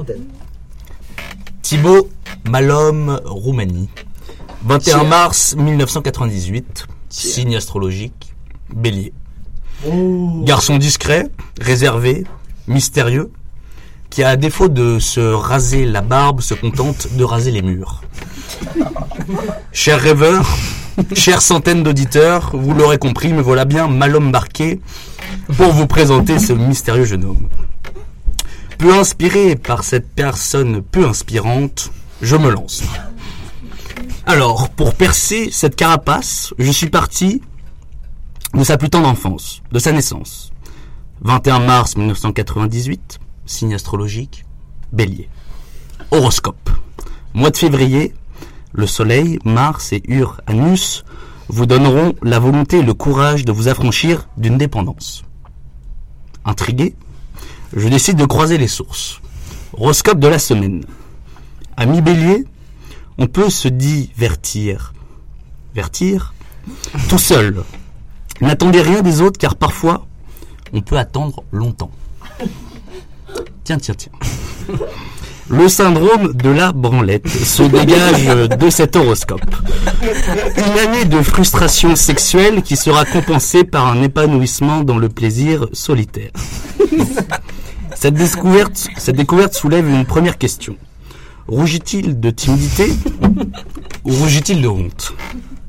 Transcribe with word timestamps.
Antenne. 0.00 0.24
Thibaut 1.60 2.08
Malhomme, 2.48 3.20
Roumanie. 3.24 3.90
21 4.64 4.80
Tiens. 4.80 5.04
mars 5.04 5.54
1998. 5.56 6.86
Signe 7.10 7.56
astrologique. 7.56 8.34
Bélier. 8.74 9.12
Garçon 10.44 10.78
discret, 10.78 11.28
réservé, 11.60 12.24
mystérieux, 12.66 13.30
qui 14.08 14.22
à 14.22 14.36
défaut 14.36 14.68
de 14.68 14.98
se 14.98 15.20
raser 15.20 15.84
la 15.86 16.00
barbe, 16.00 16.40
se 16.40 16.54
contente 16.54 17.08
de 17.16 17.24
raser 17.24 17.50
les 17.50 17.62
murs. 17.62 18.02
Chers 19.72 20.00
rêveurs, 20.00 20.48
chères 21.14 21.42
centaines 21.42 21.82
d'auditeurs, 21.82 22.50
vous 22.54 22.74
l'aurez 22.74 22.98
compris, 22.98 23.32
me 23.32 23.40
voilà 23.40 23.64
bien 23.64 23.88
mal 23.88 24.16
embarqué 24.16 24.80
pour 25.56 25.72
vous 25.72 25.86
présenter 25.86 26.38
ce 26.38 26.52
mystérieux 26.52 27.04
jeune 27.04 27.24
homme. 27.24 27.48
Peu 28.80 28.94
inspiré 28.94 29.56
par 29.56 29.84
cette 29.84 30.08
personne 30.08 30.80
peu 30.80 31.06
inspirante, 31.06 31.90
je 32.22 32.34
me 32.34 32.50
lance. 32.50 32.82
Alors, 34.24 34.70
pour 34.70 34.94
percer 34.94 35.50
cette 35.52 35.76
carapace, 35.76 36.54
je 36.58 36.70
suis 36.70 36.88
parti 36.88 37.42
de 38.54 38.64
sa 38.64 38.78
plus 38.78 38.88
tendre 38.88 39.08
enfance, 39.08 39.60
de 39.70 39.78
sa 39.78 39.92
naissance. 39.92 40.50
21 41.20 41.58
mars 41.58 41.94
1998, 41.98 43.18
signe 43.44 43.74
astrologique, 43.74 44.46
bélier. 44.94 45.28
Horoscope. 46.10 46.70
Mois 47.34 47.50
de 47.50 47.58
février, 47.58 48.14
le 48.72 48.86
soleil, 48.86 49.38
Mars 49.44 49.92
et 49.92 50.02
Uranus 50.08 51.04
vous 51.48 51.66
donneront 51.66 52.14
la 52.22 52.38
volonté 52.38 52.78
et 52.78 52.82
le 52.82 52.94
courage 52.94 53.44
de 53.44 53.52
vous 53.52 53.68
affranchir 53.68 54.26
d'une 54.38 54.56
dépendance. 54.56 55.22
Intrigué, 56.46 56.94
je 57.74 57.88
décide 57.88 58.16
de 58.16 58.24
croiser 58.24 58.58
les 58.58 58.68
sources. 58.68 59.20
Horoscope 59.72 60.18
de 60.18 60.28
la 60.28 60.38
semaine. 60.38 60.84
Ami 61.76 62.00
bélier, 62.00 62.44
on 63.18 63.26
peut 63.26 63.50
se 63.50 63.68
divertir. 63.68 64.92
Vertir 65.74 66.34
Tout 67.08 67.18
seul. 67.18 67.62
N'attendez 68.40 68.80
rien 68.80 69.02
des 69.02 69.20
autres 69.20 69.38
car 69.38 69.56
parfois, 69.56 70.06
on 70.72 70.80
peut 70.80 70.98
attendre 70.98 71.44
longtemps. 71.52 71.90
Tiens, 73.64 73.78
tiens, 73.78 73.94
tiens. 73.94 74.12
Le 75.48 75.68
syndrome 75.68 76.32
de 76.32 76.48
la 76.48 76.72
branlette 76.72 77.28
se 77.28 77.64
dégage 77.64 78.48
de 78.56 78.70
cet 78.70 78.94
horoscope. 78.94 79.40
Une 80.56 80.78
année 80.78 81.04
de 81.04 81.20
frustration 81.22 81.96
sexuelle 81.96 82.62
qui 82.62 82.76
sera 82.76 83.04
compensée 83.04 83.64
par 83.64 83.88
un 83.88 84.00
épanouissement 84.02 84.82
dans 84.82 84.96
le 84.96 85.08
plaisir 85.08 85.66
solitaire. 85.72 86.30
Cette 88.00 88.14
découverte, 88.14 88.88
cette 88.96 89.16
découverte 89.16 89.52
soulève 89.52 89.86
une 89.86 90.06
première 90.06 90.38
question. 90.38 90.74
Rougit-il 91.48 92.18
de 92.18 92.30
timidité 92.30 92.94
ou 94.04 94.12
rougit-il 94.12 94.62
de 94.62 94.68
honte? 94.68 95.12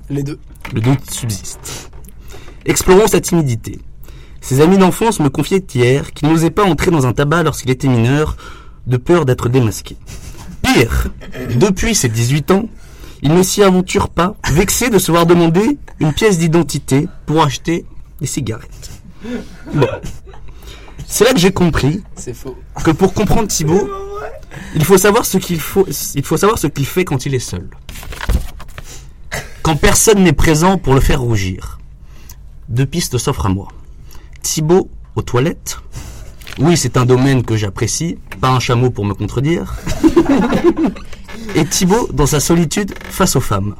Les 0.09 0.23
deux. 0.23 0.39
Le 0.73 0.79
doute 0.79 1.11
subsiste. 1.11 1.91
Explorons 2.65 3.07
sa 3.07 3.19
timidité. 3.19 3.81
Ses 4.39 4.61
amis 4.61 4.77
d'enfance 4.77 5.19
me 5.19 5.27
confiaient 5.27 5.65
hier 5.75 6.13
qu'il 6.13 6.29
n'osait 6.29 6.51
pas 6.51 6.63
entrer 6.63 6.89
dans 6.89 7.05
un 7.05 7.11
tabac 7.11 7.43
lorsqu'il 7.43 7.69
était 7.69 7.89
mineur, 7.89 8.37
de 8.87 8.95
peur 8.95 9.25
d'être 9.25 9.49
démasqué. 9.49 9.97
Pire, 10.61 11.07
depuis 11.57 11.95
ses 11.95 12.07
18 12.07 12.51
ans, 12.51 12.69
il 13.23 13.33
ne 13.33 13.43
s'y 13.43 13.61
aventure 13.61 14.07
pas, 14.07 14.37
vexé 14.53 14.89
de 14.89 14.99
se 14.99 15.11
voir 15.11 15.25
demander 15.25 15.77
une 15.99 16.13
pièce 16.13 16.37
d'identité 16.37 17.09
pour 17.25 17.43
acheter 17.43 17.83
des 18.21 18.27
cigarettes. 18.27 18.89
Bon. 19.73 19.87
C'est 21.07 21.25
là 21.25 21.33
que 21.33 21.39
j'ai 21.39 21.51
compris 21.51 22.03
faux. 22.33 22.57
que 22.83 22.91
pour 22.91 23.13
comprendre 23.13 23.47
Thibaut, 23.47 23.89
il 24.75 24.83
faut 24.83 24.97
savoir 24.97 25.25
ce 25.25 25.37
qu'il 25.37 25.59
faut, 25.59 25.85
il 26.15 26.23
faut 26.23 26.37
savoir 26.37 26.57
ce 26.57 26.67
qu'il 26.67 26.85
fait 26.85 27.05
quand 27.05 27.25
il 27.25 27.35
est 27.35 27.39
seul. 27.39 27.69
Quand 29.61 29.75
personne 29.75 30.23
n'est 30.23 30.33
présent 30.33 30.77
pour 30.77 30.93
le 30.93 31.01
faire 31.01 31.21
rougir. 31.21 31.79
Deux 32.69 32.85
pistes 32.85 33.17
s'offrent 33.17 33.47
à 33.47 33.49
moi. 33.49 33.67
Thibaut 34.41 34.89
aux 35.15 35.21
toilettes. 35.21 35.79
Oui, 36.59 36.77
c'est 36.77 36.97
un 36.97 37.05
domaine 37.05 37.43
que 37.43 37.55
j'apprécie, 37.55 38.17
pas 38.39 38.49
un 38.49 38.59
chameau 38.59 38.89
pour 38.89 39.05
me 39.05 39.13
contredire. 39.13 39.75
Et 41.55 41.65
Thibaut 41.65 42.09
dans 42.13 42.25
sa 42.25 42.39
solitude 42.39 42.93
face 43.09 43.35
aux 43.35 43.41
femmes. 43.41 43.75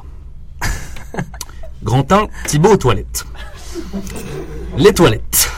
Grand 1.82 2.10
1, 2.10 2.28
Thibaut 2.46 2.72
aux 2.72 2.76
toilettes. 2.76 3.24
Les 4.76 4.92
toilettes. 4.92 5.51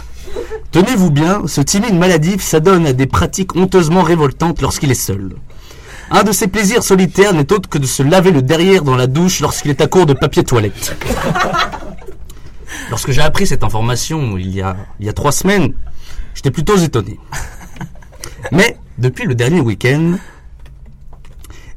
Tenez-vous 0.75 1.13
bien, 1.13 1.43
ce 1.47 1.61
timide 1.61 1.95
maladif 1.95 2.43
s'adonne 2.43 2.85
à 2.85 2.93
des 2.93 3.07
pratiques 3.07 3.55
honteusement 3.55 4.03
révoltantes 4.03 4.61
lorsqu'il 4.61 4.91
est 4.91 4.97
seul. 4.97 5.37
Un 6.11 6.25
de 6.25 6.33
ses 6.33 6.49
plaisirs 6.49 6.83
solitaires 6.83 7.33
n'est 7.33 7.53
autre 7.53 7.69
que 7.69 7.79
de 7.79 7.87
se 7.87 8.03
laver 8.03 8.33
le 8.33 8.43
derrière 8.43 8.83
dans 8.83 8.97
la 8.97 9.07
douche 9.07 9.39
lorsqu'il 9.39 9.71
est 9.71 9.81
à 9.81 9.87
court 9.87 10.05
de 10.05 10.15
papier 10.15 10.43
toilette. 10.43 10.97
Lorsque 12.91 13.13
j'ai 13.13 13.21
appris 13.21 13.47
cette 13.47 13.63
information 13.63 14.37
il 14.37 14.53
y 14.53 14.63
a, 14.63 14.77
il 14.99 15.07
y 15.07 15.09
a 15.09 15.13
trois 15.13 15.31
semaines, 15.31 15.75
j'étais 16.35 16.51
plutôt 16.51 16.77
étonné. 16.77 17.21
Mais 18.51 18.77
depuis 18.99 19.27
le 19.27 19.37
dernier 19.37 19.61
week-end, 19.61 20.15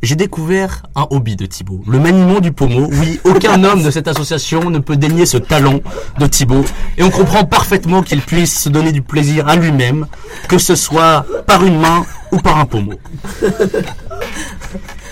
j'ai 0.02 0.16
découvert 0.16 0.84
un 0.96 1.08
hobby 1.10 1.36
de 1.36 1.46
Thibaut, 1.46 1.82
le 1.88 2.00
maniement 2.00 2.40
du 2.40 2.52
pommeau. 2.52 2.88
Oui, 2.92 3.20
aucun 3.24 3.64
homme 3.64 3.84
de 3.84 3.92
cette 3.92 4.08
association 4.08 4.70
ne 4.70 4.80
peut 4.80 4.96
dénier 4.96 5.26
ce 5.26 5.38
talent 5.38 5.80
de 6.20 6.28
Thibaut. 6.28 6.66
Et 6.98 7.04
on 7.04 7.10
comprend 7.10 7.44
parfaitement 7.46 8.04
qu'il 8.04 8.22
puisse 8.22 8.60
se 8.60 8.70
donner 8.70 8.92
du 8.92 9.02
plaisir 9.02 9.48
à 9.48 9.56
lui-même, 9.56 10.08
que 10.48 10.58
ce 10.58 10.76
soit 10.76 11.26
par 11.46 11.66
une 11.66 11.80
main 11.80 12.06
ou 12.32 12.38
par 12.38 12.58
un 12.58 12.66
pommeau. 12.66 13.00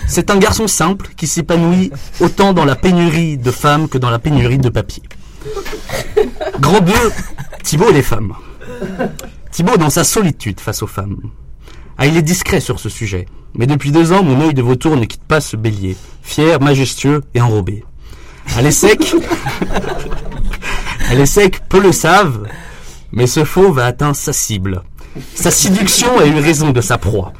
C'est 0.06 0.30
un 0.30 0.38
garçon 0.38 0.68
simple 0.68 1.08
qui 1.16 1.26
s'épanouit 1.26 1.90
autant 2.20 2.52
dans 2.52 2.64
la 2.64 2.76
pénurie 2.76 3.38
de 3.38 3.50
femmes 3.50 3.88
que 3.88 3.98
dans 3.98 4.10
la 4.10 4.20
pénurie 4.20 4.58
de 4.58 4.68
papier. 4.68 5.02
Grand 6.60 6.80
2, 6.80 6.92
Thibaut 7.64 7.90
et 7.90 7.92
les 7.92 8.02
femmes. 8.02 8.34
Thibaut 9.50 9.76
dans 9.76 9.90
sa 9.90 10.04
solitude 10.04 10.60
face 10.60 10.82
aux 10.82 10.86
femmes. 10.86 11.18
Ah, 11.98 12.06
il 12.06 12.16
est 12.16 12.22
discret 12.22 12.60
sur 12.60 12.78
ce 12.78 12.88
sujet. 12.88 13.26
Mais 13.54 13.66
depuis 13.66 13.90
deux 13.90 14.12
ans, 14.12 14.22
mon 14.22 14.40
œil 14.42 14.54
de 14.54 14.62
vautour 14.62 14.96
ne 14.96 15.06
quitte 15.06 15.24
pas 15.24 15.40
ce 15.40 15.56
bélier, 15.56 15.96
fier, 16.22 16.60
majestueux 16.60 17.22
et 17.34 17.40
enrobé. 17.40 17.84
À 18.54 18.62
l'essec, 18.62 19.14
à 21.10 21.14
l'essec, 21.14 21.62
peu 21.68 21.80
le 21.80 21.92
savent, 21.92 22.46
mais 23.12 23.26
ce 23.26 23.44
fauve 23.44 23.78
a 23.78 23.86
atteint 23.86 24.12
sa 24.12 24.32
cible. 24.32 24.82
Sa 25.34 25.50
séduction 25.50 26.18
a 26.18 26.26
eu 26.26 26.38
raison 26.38 26.70
de 26.70 26.80
sa 26.80 26.98
proie. 26.98 27.32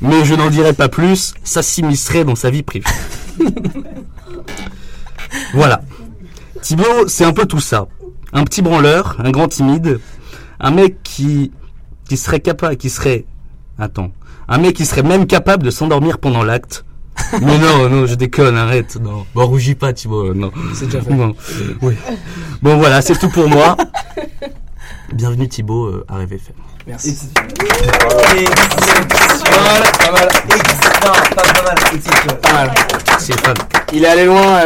Mais 0.00 0.24
je 0.24 0.34
n'en 0.34 0.50
dirai 0.50 0.72
pas 0.72 0.88
plus, 0.88 1.34
ça 1.44 1.62
s'immiscerait 1.62 2.24
dans 2.24 2.34
sa 2.34 2.50
vie 2.50 2.62
privée. 2.62 2.86
voilà. 5.54 5.82
Thibaut, 6.62 7.06
c'est 7.06 7.24
un 7.24 7.32
peu 7.32 7.46
tout 7.46 7.60
ça. 7.60 7.86
Un 8.32 8.44
petit 8.44 8.62
branleur, 8.62 9.16
un 9.18 9.30
grand 9.30 9.48
timide, 9.48 10.00
un 10.58 10.70
mec 10.70 11.02
qui, 11.02 11.52
qui 12.08 12.16
serait 12.16 12.40
capable, 12.40 12.76
qui 12.76 12.90
serait, 12.90 13.24
attends, 13.80 14.10
un 14.48 14.58
mec 14.58 14.76
qui 14.76 14.86
serait 14.86 15.02
même 15.02 15.26
capable 15.26 15.62
de 15.64 15.70
s'endormir 15.70 16.18
pendant 16.18 16.42
l'acte. 16.42 16.84
Mais 17.42 17.58
non, 17.58 17.88
non, 17.88 18.06
je 18.06 18.14
déconne, 18.14 18.56
arrête, 18.56 18.96
non. 19.00 19.26
Bon, 19.34 19.46
rougis 19.46 19.74
pas, 19.74 19.92
Thibaut, 19.92 20.32
non. 20.32 20.50
C'est 20.74 20.86
déjà 20.86 21.02
fait. 21.02 21.12
Non. 21.12 21.34
Oui. 21.82 21.94
Bon, 22.62 22.76
voilà, 22.78 23.02
c'est 23.02 23.18
tout 23.18 23.28
pour 23.28 23.48
moi. 23.48 23.76
Bienvenue 25.12 25.48
Thibaut 25.48 25.86
euh, 25.86 26.04
à 26.08 26.16
Rêve 26.16 26.32
FM. 26.34 26.54
Merci. 26.86 27.18
Pas 27.34 27.42
mal, 29.60 29.82
pas 29.98 30.12
mal. 30.12 30.28
Pas. 32.42 33.18
C'est 33.18 33.38
fun. 33.40 33.54
Il 33.92 34.04
est 34.04 34.08
allé 34.08 34.24
loin. 34.26 34.58